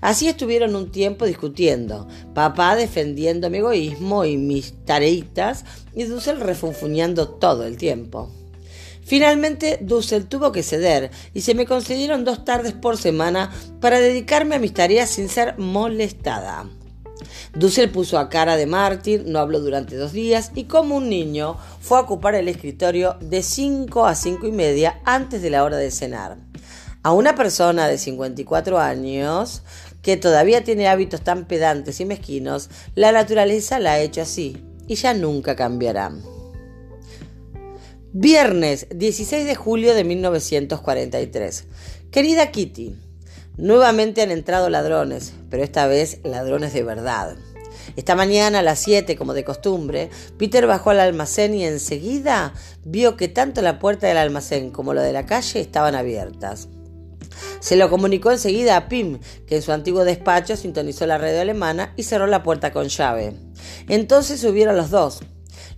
Así 0.00 0.28
estuvieron 0.28 0.76
un 0.76 0.90
tiempo 0.90 1.26
discutiendo, 1.26 2.08
papá 2.34 2.76
defendiendo 2.76 3.50
mi 3.50 3.58
egoísmo 3.58 4.24
y 4.24 4.36
mis 4.36 4.74
tareitas 4.84 5.64
y 5.94 6.04
Dussel 6.04 6.40
refunfuñando 6.40 7.28
todo 7.28 7.64
el 7.64 7.76
tiempo. 7.76 8.30
Finalmente, 9.04 9.78
Dussel 9.82 10.26
tuvo 10.26 10.50
que 10.50 10.62
ceder 10.62 11.10
y 11.34 11.42
se 11.42 11.54
me 11.54 11.66
concedieron 11.66 12.24
dos 12.24 12.44
tardes 12.44 12.72
por 12.72 12.96
semana 12.96 13.52
para 13.80 14.00
dedicarme 14.00 14.54
a 14.54 14.58
mis 14.58 14.72
tareas 14.72 15.10
sin 15.10 15.28
ser 15.28 15.58
molestada. 15.58 16.66
Dussel 17.54 17.90
puso 17.90 18.18
a 18.18 18.28
cara 18.28 18.56
de 18.56 18.66
mártir, 18.66 19.24
no 19.26 19.38
habló 19.38 19.60
durante 19.60 19.96
dos 19.96 20.12
días 20.12 20.50
y 20.54 20.64
como 20.64 20.96
un 20.96 21.08
niño 21.08 21.56
fue 21.80 21.98
a 21.98 22.00
ocupar 22.00 22.34
el 22.34 22.48
escritorio 22.48 23.16
de 23.20 23.42
5 23.42 24.06
a 24.06 24.14
cinco 24.14 24.46
y 24.46 24.52
media 24.52 25.00
antes 25.04 25.42
de 25.42 25.50
la 25.50 25.62
hora 25.62 25.76
de 25.76 25.90
cenar. 25.90 26.38
A 27.04 27.12
una 27.12 27.34
persona 27.34 27.86
de 27.86 27.98
54 27.98 28.78
años 28.78 29.60
que 30.00 30.16
todavía 30.16 30.64
tiene 30.64 30.88
hábitos 30.88 31.20
tan 31.20 31.44
pedantes 31.44 32.00
y 32.00 32.06
mezquinos, 32.06 32.70
la 32.94 33.12
naturaleza 33.12 33.78
la 33.78 33.92
ha 33.92 34.00
hecho 34.00 34.22
así 34.22 34.56
y 34.86 34.94
ya 34.94 35.12
nunca 35.12 35.54
cambiará. 35.54 36.12
Viernes 38.14 38.86
16 38.88 39.44
de 39.44 39.54
julio 39.54 39.94
de 39.94 40.02
1943. 40.02 41.64
Querida 42.10 42.50
Kitty, 42.50 42.96
nuevamente 43.58 44.22
han 44.22 44.30
entrado 44.30 44.70
ladrones, 44.70 45.34
pero 45.50 45.62
esta 45.62 45.86
vez 45.86 46.20
ladrones 46.24 46.72
de 46.72 46.84
verdad. 46.84 47.36
Esta 47.96 48.14
mañana 48.14 48.60
a 48.60 48.62
las 48.62 48.78
7, 48.78 49.14
como 49.16 49.34
de 49.34 49.44
costumbre, 49.44 50.08
Peter 50.38 50.66
bajó 50.66 50.88
al 50.88 51.00
almacén 51.00 51.52
y 51.52 51.66
enseguida 51.66 52.54
vio 52.82 53.18
que 53.18 53.28
tanto 53.28 53.60
la 53.60 53.78
puerta 53.78 54.06
del 54.06 54.16
almacén 54.16 54.70
como 54.70 54.94
la 54.94 55.02
de 55.02 55.12
la 55.12 55.26
calle 55.26 55.60
estaban 55.60 55.94
abiertas. 55.94 56.68
Se 57.60 57.76
lo 57.76 57.90
comunicó 57.90 58.30
enseguida 58.30 58.76
a 58.76 58.88
Pim, 58.88 59.20
que 59.46 59.56
en 59.56 59.62
su 59.62 59.72
antiguo 59.72 60.04
despacho 60.04 60.56
sintonizó 60.56 61.06
la 61.06 61.18
radio 61.18 61.40
alemana 61.40 61.92
y 61.96 62.02
cerró 62.02 62.26
la 62.26 62.42
puerta 62.42 62.72
con 62.72 62.88
llave. 62.88 63.34
Entonces 63.88 64.40
subieron 64.40 64.76
los 64.76 64.90
dos. 64.90 65.20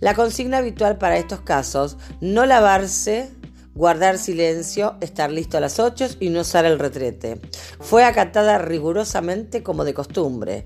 La 0.01 0.15
consigna 0.15 0.59
habitual 0.59 0.99
para 0.99 1.17
estos 1.17 1.41
casos, 1.41 1.97
no 2.21 2.45
lavarse, 2.45 3.31
guardar 3.75 4.19
silencio, 4.19 4.97
estar 5.01 5.31
listo 5.31 5.57
a 5.59 5.61
las 5.61 5.79
8 5.79 6.17
y 6.21 6.31
no 6.31 6.41
usar 6.41 6.65
el 6.65 6.79
retrete. 6.79 7.41
Fue 7.81 8.05
acatada 8.05 8.59
rigurosamente 8.59 9.63
como 9.63 9.85
de 9.85 9.95
costumbre. 9.95 10.65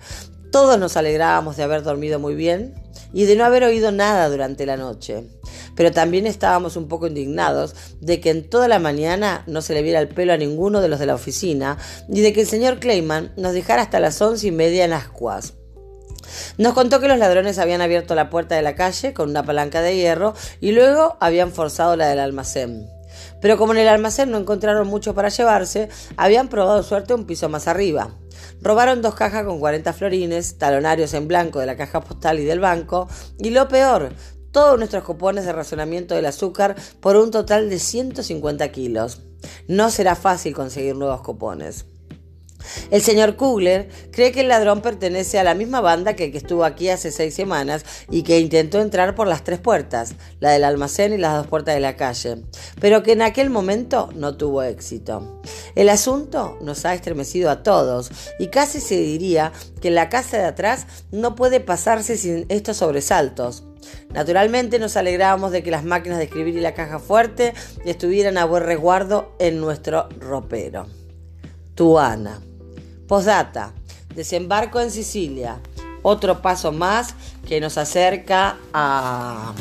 Todos 0.51 0.79
nos 0.79 0.97
alegrábamos 0.97 1.57
de 1.57 1.63
haber 1.63 1.83
dormido 1.83 2.19
muy 2.19 2.35
bien 2.35 2.75
y 3.13 3.25
de 3.25 3.37
no 3.37 3.45
haber 3.45 3.65
oído 3.65 3.93
nada 3.93 4.29
durante 4.29 4.67
la 4.67 4.77
noche. 4.77 5.25
Pero 5.81 5.93
también 5.93 6.27
estábamos 6.27 6.77
un 6.77 6.89
poco 6.89 7.07
indignados 7.07 7.75
de 8.03 8.21
que 8.21 8.29
en 8.29 8.51
toda 8.51 8.69
la 8.69 8.79
mañana 8.79 9.45
no 9.47 9.63
se 9.63 9.73
le 9.73 9.81
viera 9.81 9.99
el 9.99 10.09
pelo 10.09 10.35
a 10.35 10.37
ninguno 10.37 10.83
de 10.83 10.89
los 10.89 10.99
de 10.99 11.07
la 11.07 11.15
oficina 11.15 11.79
y 12.07 12.21
de 12.21 12.35
que 12.35 12.43
el 12.43 12.47
señor 12.47 12.81
Clayman 12.81 13.33
nos 13.39 13.55
dejara 13.55 13.81
hasta 13.81 13.99
las 13.99 14.21
once 14.21 14.47
y 14.47 14.51
media 14.51 14.85
en 14.85 14.93
ascuas. 14.93 15.55
Nos 16.59 16.75
contó 16.75 17.01
que 17.01 17.09
los 17.09 17.17
ladrones 17.17 17.59
habían 17.59 17.81
abierto 17.81 18.15
la 18.15 18.29
puerta 18.29 18.57
de 18.57 18.61
la 18.61 18.75
calle 18.75 19.15
con 19.15 19.31
una 19.31 19.43
palanca 19.43 19.81
de 19.81 19.97
hierro 19.97 20.35
y 20.61 20.73
luego 20.73 21.17
habían 21.19 21.51
forzado 21.51 21.97
la 21.97 22.09
del 22.09 22.19
almacén. 22.19 22.87
Pero 23.41 23.57
como 23.57 23.73
en 23.73 23.79
el 23.79 23.89
almacén 23.89 24.31
no 24.31 24.37
encontraron 24.37 24.87
mucho 24.87 25.15
para 25.15 25.31
llevarse, 25.31 25.89
habían 26.19 26.49
probado 26.49 26.83
suerte 26.83 27.15
un 27.15 27.25
piso 27.25 27.49
más 27.49 27.69
arriba. 27.69 28.11
Robaron 28.61 29.01
dos 29.01 29.15
cajas 29.15 29.47
con 29.47 29.59
40 29.59 29.95
florines, 29.95 30.59
talonarios 30.59 31.15
en 31.15 31.27
blanco 31.27 31.59
de 31.59 31.65
la 31.65 31.79
caja 31.79 32.03
postal 32.03 32.39
y 32.39 32.45
del 32.45 32.61
banco, 32.61 33.09
y 33.39 33.49
lo 33.49 33.67
peor, 33.69 34.13
todos 34.53 34.79
nuestros 34.79 35.05
cupones 35.05 35.45
de 35.45 35.53
razonamiento 35.53 36.15
del 36.15 36.27
azúcar 36.27 36.77
por 37.01 37.17
un 37.17 37.31
total 37.31 37.71
de 37.71 37.79
150 37.79 38.71
kilos. 38.73 39.21
No 39.69 39.91
será 39.91 40.17
fácil 40.17 40.55
conseguir 40.55 40.97
nuevos 40.97 41.23
cupones. 41.23 41.87
El 42.91 43.03
señor 43.03 43.37
Kugler 43.37 43.89
cree 44.11 44.33
que 44.33 44.41
el 44.41 44.49
ladrón 44.49 44.83
pertenece 44.83 45.39
a 45.39 45.45
la 45.45 45.55
misma 45.55 45.81
banda 45.81 46.15
que 46.15 46.25
el 46.25 46.33
que 46.33 46.39
estuvo 46.39 46.65
aquí 46.65 46.89
hace 46.89 47.11
seis 47.11 47.35
semanas 47.35 47.85
y 48.11 48.23
que 48.23 48.39
intentó 48.39 48.81
entrar 48.81 49.15
por 49.15 49.27
las 49.27 49.45
tres 49.45 49.59
puertas, 49.59 50.15
la 50.41 50.51
del 50.51 50.65
almacén 50.65 51.13
y 51.13 51.19
las 51.19 51.37
dos 51.37 51.47
puertas 51.47 51.75
de 51.75 51.81
la 51.81 51.97
calle, 51.97 52.43
pero 52.81 53.03
que 53.03 53.13
en 53.13 53.23
aquel 53.23 53.51
momento 53.51 54.11
no 54.15 54.37
tuvo 54.37 54.63
éxito. 54.63 55.41
El 55.75 55.89
asunto 55.89 56.59
nos 56.61 56.85
ha 56.85 56.95
estremecido 56.95 57.51
a 57.51 57.63
todos 57.63 58.11
y 58.39 58.49
casi 58.49 58.81
se 58.81 58.97
diría 58.97 59.53
que 59.81 59.91
la 59.91 60.09
casa 60.09 60.39
de 60.39 60.45
atrás 60.45 60.87
no 61.11 61.35
puede 61.35 61.61
pasarse 61.61 62.17
sin 62.17 62.47
estos 62.49 62.79
sobresaltos. 62.79 63.65
Naturalmente 64.13 64.79
nos 64.79 64.97
alegrábamos 64.97 65.53
de 65.53 65.63
que 65.63 65.71
las 65.71 65.85
máquinas 65.85 66.19
de 66.19 66.25
escribir 66.25 66.57
y 66.57 66.61
la 66.61 66.75
caja 66.75 66.99
fuerte 66.99 67.55
estuvieran 67.85 68.39
a 68.39 68.45
buen 68.45 68.65
resguardo 68.65 69.35
en 69.39 69.61
nuestro 69.61 70.09
ropero. 70.19 70.87
Tuana. 71.75 72.41
Posdata, 73.07 73.73
desembarco 74.15 74.81
en 74.81 74.91
Sicilia. 74.91 75.61
Otro 76.03 76.43
paso 76.43 76.73
más 76.73 77.15
que 77.47 77.61
nos 77.61 77.77
acerca 77.77 78.57
a 78.73 79.53